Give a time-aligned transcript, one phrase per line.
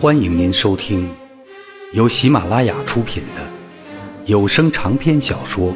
[0.00, 1.06] 欢迎您收听
[1.92, 3.46] 由喜马拉雅出品的
[4.24, 5.72] 有声长篇小说《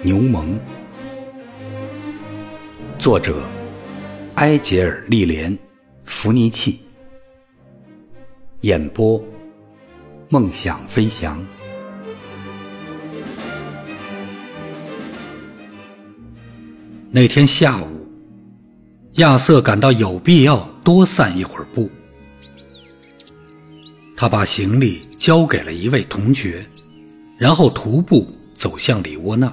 [0.00, 0.42] 牛虻》，
[2.98, 3.42] 作者
[4.36, 5.52] 埃杰尔·利莲·
[6.06, 6.80] 弗尼契，
[8.62, 9.22] 演播
[10.30, 11.46] 梦想飞翔。
[17.10, 18.08] 那天下午，
[19.16, 21.90] 亚瑟感到有必要多散一会儿步。
[24.22, 26.64] 他把行李交给了一位同学，
[27.40, 29.52] 然后徒步走向里窝那。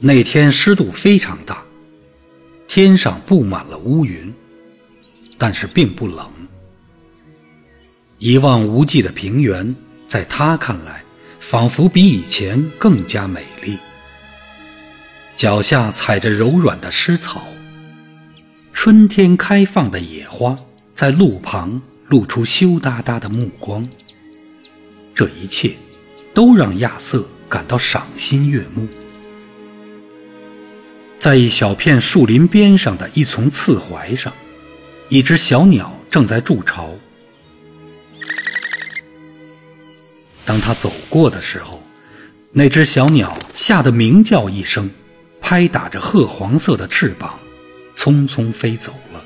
[0.00, 1.62] 那天湿度非常大，
[2.66, 4.34] 天上布满了乌云，
[5.38, 6.28] 但是并不冷。
[8.18, 9.72] 一望无际的平原，
[10.08, 11.00] 在他看来，
[11.38, 13.78] 仿佛比以前更加美丽。
[15.36, 17.46] 脚下踩着柔软的湿草。
[18.80, 20.54] 春天开放的野花
[20.94, 23.84] 在路旁露出羞答答的目光，
[25.12, 25.74] 这一切
[26.32, 28.86] 都让亚瑟感到赏心悦目。
[31.18, 34.32] 在一小片树林边上的一丛刺槐上，
[35.08, 36.88] 一只小鸟正在筑巢。
[40.44, 41.82] 当他走过的时候，
[42.52, 44.88] 那只小鸟吓得鸣叫一声，
[45.40, 47.36] 拍打着褐黄色的翅膀。
[47.98, 49.24] 匆匆飞走了，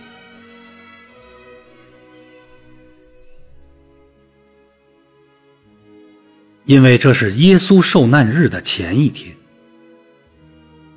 [6.64, 9.36] 因为这是耶稣受难日的前一天，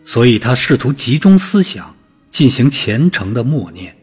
[0.06, 1.94] 所以他试图集中思想，
[2.32, 3.94] 进行虔诚的默念。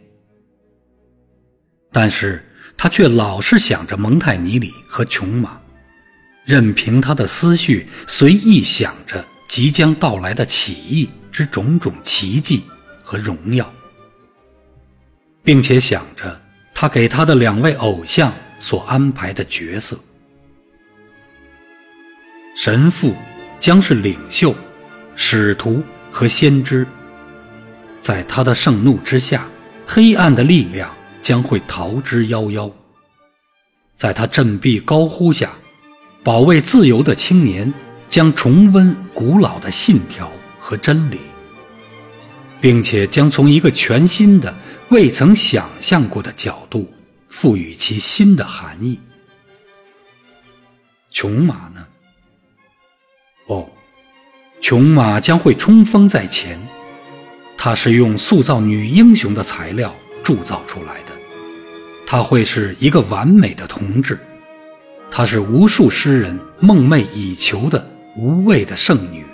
[1.91, 2.45] 但是
[2.77, 5.59] 他却老是想着蒙泰尼里和琼马，
[6.45, 12.65] 任凭他的思绪随意想着即将到来的起义之种种奇迹。
[13.13, 13.71] 和荣耀，
[15.45, 16.41] 并且想着
[16.73, 19.99] 他给他的两位偶像所安排的角色：
[22.57, 23.15] 神父
[23.59, 24.55] 将是领袖、
[25.15, 26.87] 使徒和先知。
[28.01, 29.47] 在他的盛怒之下，
[29.87, 32.73] 黑暗的力量将会逃之夭夭；
[33.95, 35.51] 在他振臂高呼下，
[36.25, 37.71] 保卫自由的青年
[38.09, 41.19] 将重温古老的信条和真理。
[42.63, 44.55] 并且将从一个全新的、
[44.89, 46.89] 未曾想象过的角度
[47.29, 49.01] 赋予其新的含义。
[51.11, 51.85] 琼马呢？
[53.49, 53.69] 哦，
[54.61, 56.59] 琼马将会冲锋在前。
[57.59, 59.93] 它是用塑造女英雄的材料
[60.23, 61.13] 铸造出来的。
[62.07, 64.17] 她会是一个完美的同志。
[65.11, 67.85] 她是无数诗人梦寐以求的
[68.17, 69.25] 无畏的圣女。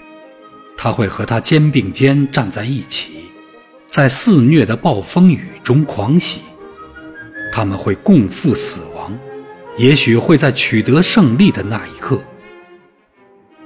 [0.79, 3.18] 她会和她肩并肩站在一起。
[3.89, 6.43] 在肆虐的暴风雨中狂喜，
[7.51, 9.19] 他们会共赴死亡，
[9.79, 12.23] 也许会在取得胜利的那一刻。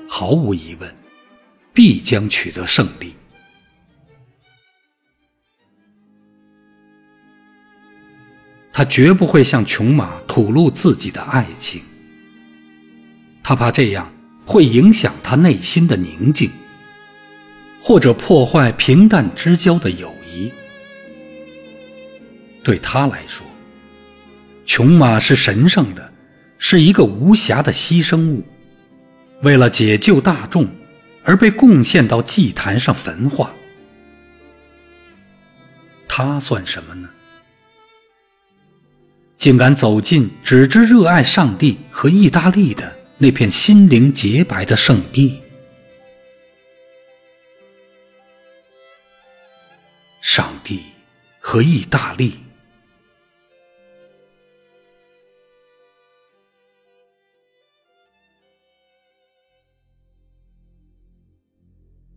[0.09, 0.97] 毫无疑问，
[1.73, 3.17] 必将取得胜利。
[8.73, 11.83] 他绝不会向琼马吐露自己的爱情，
[13.43, 14.11] 他怕这样
[14.47, 16.49] 会影响他内心的宁静。
[17.83, 20.53] 或者破坏平淡之交的友谊，
[22.63, 23.45] 对他来说，
[24.65, 26.13] 琼马是神圣的，
[26.59, 28.45] 是一个无瑕的牺牲物，
[29.43, 30.69] 为了解救大众
[31.25, 33.53] 而被贡献到祭坛上焚化。
[36.07, 37.11] 他算什么呢？
[39.37, 45.42] 竟敢走进只知热爱上帝和意大利的那片心灵洁白的圣地？
[51.53, 52.39] 和意大利。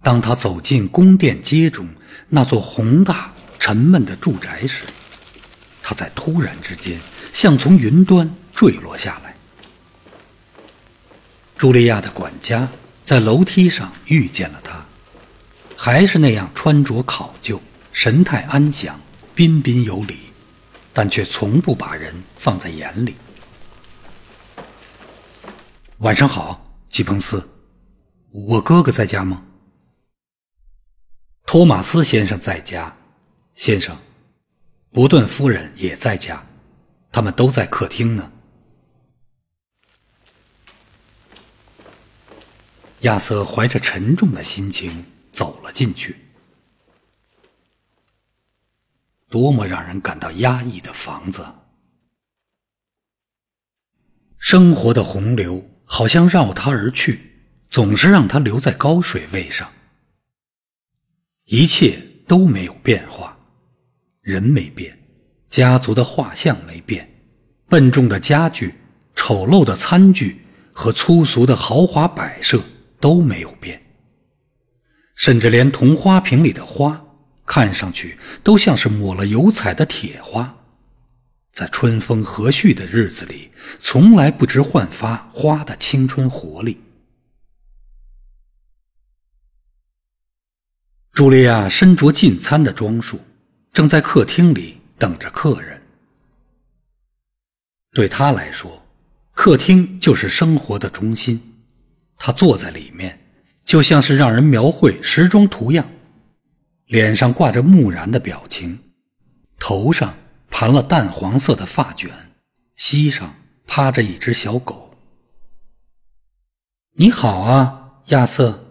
[0.02, 1.86] 当他走进宫殿街中
[2.30, 4.86] 那座宏大沉闷的住宅时，
[5.84, 6.98] 他在突然之间
[7.34, 9.36] 像从云端坠落下来。
[11.58, 12.66] 茱莉亚的管家
[13.04, 14.86] 在楼梯上遇见了他，
[15.76, 17.62] 还是那样穿着考究。
[17.92, 19.00] 神态安详，
[19.36, 20.18] 彬彬有礼，
[20.94, 23.18] 但却从不把人放在眼里。
[25.98, 27.50] 晚上好，吉彭斯，
[28.32, 29.44] 我哥哥在家吗？
[31.46, 32.96] 托马斯先生在家，
[33.56, 33.98] 先生，
[34.94, 36.42] 伯顿夫人也在家，
[37.12, 38.32] 他们都在客厅呢。
[43.02, 46.25] 亚瑟怀着沉重的心情走了进去。
[49.36, 51.46] 多么让人感到压抑的房子！
[54.38, 57.20] 生活的洪流好像绕他而去，
[57.70, 59.70] 总是让他留在高水位上。
[61.48, 63.38] 一切都没有变化，
[64.22, 64.98] 人没变，
[65.50, 67.06] 家族的画像没变，
[67.68, 68.74] 笨重的家具、
[69.18, 72.64] 丑陋的餐具和粗俗的豪华摆设
[73.02, 73.84] 都没有变，
[75.14, 77.05] 甚至连铜花瓶里的花，
[77.46, 80.58] 看上去都像是抹了油彩的铁花，
[81.52, 86.82] 在春风和煦的日子里，从来不知焕发花的青春活力。
[91.14, 93.22] 茱莉亚身着进餐的装束，
[93.72, 95.82] 正在客厅里等着客人。
[97.94, 98.86] 对她来说，
[99.32, 101.42] 客厅就是生活的中心。
[102.18, 103.18] 她坐在里面，
[103.64, 105.90] 就像是让人描绘时装图样，
[106.86, 108.80] 脸上挂着木然的表情，
[109.60, 110.16] 头上
[110.50, 112.12] 盘了淡黄色的发卷，
[112.76, 113.36] 膝上
[113.66, 114.96] 趴着一只小狗。
[116.94, 118.62] “你好啊，亚瑟。”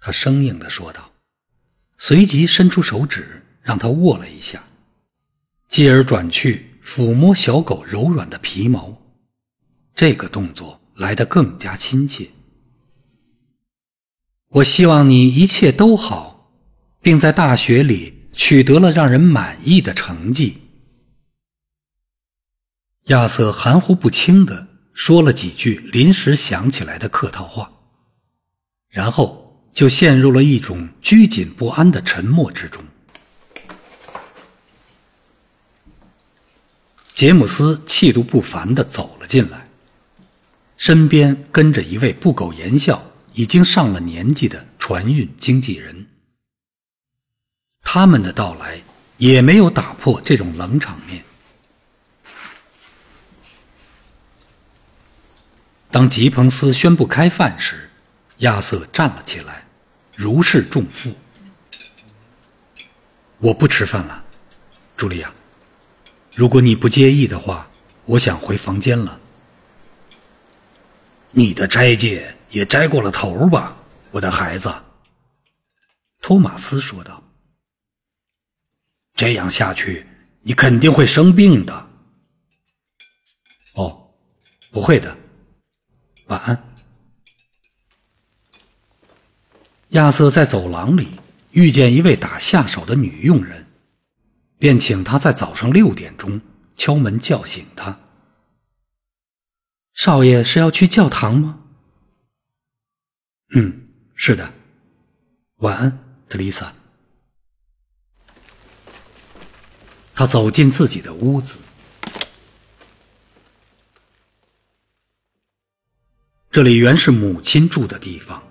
[0.00, 1.10] 他生硬地说道，
[1.98, 4.62] 随即伸出手指让他握了一下，
[5.68, 8.96] 继而转去抚摸小狗柔软的皮毛。
[9.94, 12.28] 这个动作来得更加亲切。
[14.48, 16.39] 我希望你一切都好，
[17.00, 20.58] 并在大学里取得了让人满意的成绩。
[23.04, 27.70] 亚瑟含糊不清的说了几句临时想起来的客套话，
[28.88, 29.46] 然后。
[29.72, 32.82] 就陷入了一种拘谨不安的沉默之中。
[37.14, 39.68] 杰姆斯气度不凡的走了进来，
[40.76, 43.00] 身边跟着一位不苟言笑、
[43.32, 45.99] 已经上了年纪的船运经纪人。
[47.92, 48.80] 他们的到来
[49.16, 51.24] 也没有打破这种冷场面。
[55.90, 57.90] 当吉彭斯宣布开饭时。
[58.38, 59.66] 亚瑟站了起来，
[60.14, 61.14] 如释重负。
[63.38, 64.24] 我不吃饭了，
[64.96, 65.30] 茱莉亚。
[66.32, 67.68] 如果你不介意的话，
[68.04, 69.18] 我想回房间了。
[71.32, 73.76] 你的斋戒也斋过了头吧，
[74.12, 74.72] 我的孩子。
[76.22, 77.19] 托马斯说道。
[79.20, 80.06] 这样下去，
[80.40, 81.90] 你肯定会生病的。
[83.74, 84.10] 哦，
[84.70, 85.14] 不会的。
[86.28, 86.74] 晚安。
[89.90, 91.20] 亚瑟在走廊里
[91.50, 93.66] 遇见一位打下手的女佣人，
[94.58, 96.40] 便请她在早上六点钟
[96.78, 98.00] 敲门叫醒他。
[99.92, 101.62] 少爷是要去教堂吗？
[103.54, 104.50] 嗯，是的。
[105.56, 106.72] 晚安，特丽莎。
[110.20, 111.56] 他走进自己的屋子，
[116.50, 118.42] 这里原是母亲住的地方。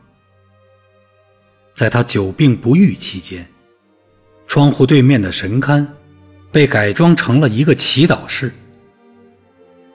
[1.76, 3.48] 在他久病不愈期间，
[4.48, 5.86] 窗户对面的神龛
[6.52, 8.52] 被改装成了一个祈祷室。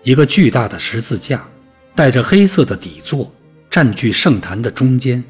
[0.05, 1.45] 一个巨大的十字架
[1.93, 3.35] 带着黑色的底座
[3.69, 5.25] 占据圣坛的中间，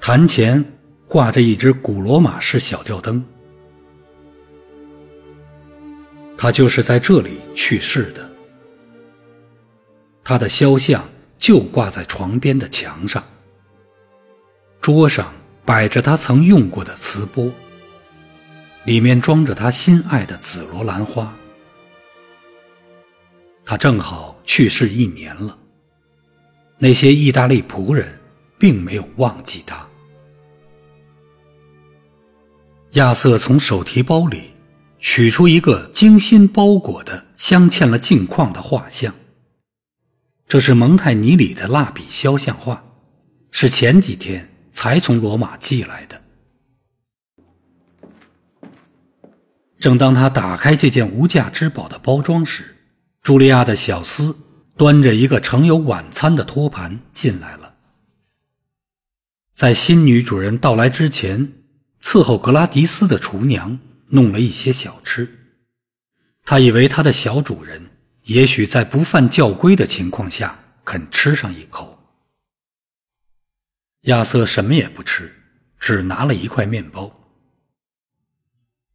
[0.00, 0.64] 坛前
[1.08, 3.20] 挂着一只古罗马式小吊灯。
[6.42, 8.26] 他就是在这里去世的。
[10.24, 11.06] 他的肖像
[11.36, 13.22] 就挂在床边的墙上，
[14.80, 15.30] 桌上。
[15.62, 17.52] 摆着他曾用过的瓷钵，
[18.86, 21.32] 里面装着他心爱的紫罗兰花。
[23.64, 25.56] 他正好去世一年了。
[26.76, 28.18] 那些意大利仆人
[28.58, 29.86] 并没有忘记他。
[32.92, 34.52] 亚瑟从手提包里
[35.00, 39.14] 取出一个精心包裹的、镶嵌了镜框的画像。
[40.46, 42.84] 这是蒙泰尼里的蜡笔肖像画，
[43.50, 44.48] 是前几天。
[44.72, 46.22] 才从罗马寄来的。
[49.80, 52.76] 正当他打开这件无价之宝的包装时，
[53.22, 54.34] 茱莉亚的小厮
[54.76, 57.74] 端着一个盛有晚餐的托盘进来了。
[59.52, 61.52] 在新女主人到来之前，
[62.00, 63.78] 伺候格拉迪斯的厨娘
[64.10, 65.38] 弄了一些小吃。
[66.44, 67.90] 他以为他的小主人
[68.24, 71.98] 也许在不犯教规的情况下肯吃上一口。
[74.02, 75.32] 亚瑟什么也不吃，
[75.78, 77.10] 只拿了一块面包。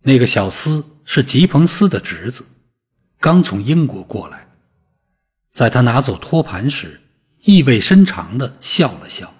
[0.02, 2.46] 那个小厮是吉彭斯的侄子，
[3.20, 4.48] 刚从英国过来。
[5.52, 7.02] 在他拿走托盘时，
[7.44, 9.34] 意味深长的笑了笑。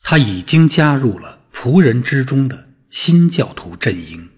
[0.00, 4.28] 他已经加入了仆人之中的新教徒阵营。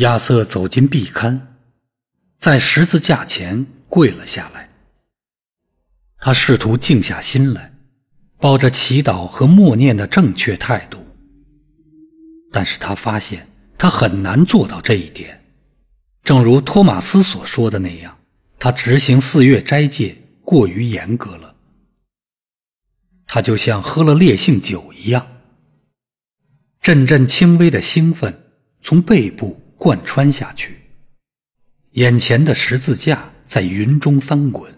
[0.00, 1.38] 亚瑟走进壁龛，
[2.38, 4.70] 在十字架前跪了下来。
[6.16, 7.74] 他试图静下心来，
[8.38, 11.06] 抱着祈祷和默念的正确态度，
[12.50, 15.44] 但是他发现他很难做到这一点。
[16.24, 18.16] 正如托马斯所说的那样，
[18.58, 21.54] 他执行四月斋戒过于严格了。
[23.26, 25.26] 他就像喝了烈性酒一样，
[26.80, 28.44] 阵阵轻微的兴奋
[28.80, 30.76] 从背部贯穿下去，
[31.92, 34.70] 眼前的十字架在云中翻滚。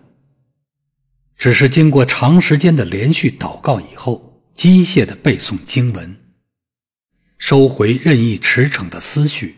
[1.37, 6.17] 只是经过长时间的连续祷告以后，机械的背诵经文，
[7.37, 9.57] 收回任意驰骋的思绪。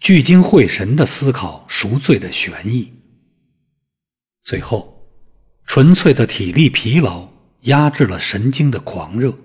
[0.00, 2.92] 聚精会神的思考赎罪的玄意，
[4.42, 5.08] 最后，
[5.66, 9.38] 纯粹的体力疲劳压制了神经的狂热，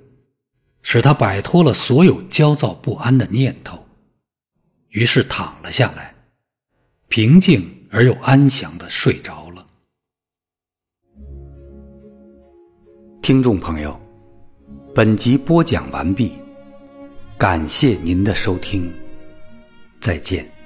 [0.81, 3.86] 使他摆脱了所有焦躁不安的念头，
[4.89, 6.13] 于是躺了下来，
[7.08, 9.65] 平静而又安详的睡着了。
[13.22, 14.00] 听众朋友，
[14.96, 16.34] 本集播讲完毕，
[17.38, 18.91] 感谢您的收听。
[20.00, 20.59] 再见。